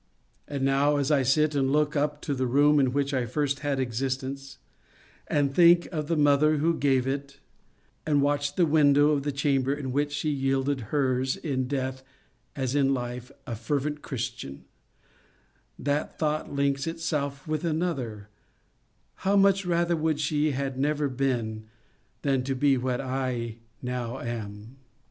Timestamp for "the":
2.33-2.47, 6.07-6.17, 8.55-8.65, 9.21-9.31